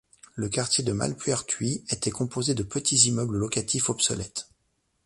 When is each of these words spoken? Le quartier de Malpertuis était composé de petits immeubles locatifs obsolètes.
Le 0.33 0.49
quartier 0.49 0.83
de 0.83 0.93
Malpertuis 0.93 1.83
était 1.91 2.09
composé 2.09 2.55
de 2.55 2.63
petits 2.63 2.95
immeubles 3.03 3.37
locatifs 3.37 3.91
obsolètes. 3.91 4.47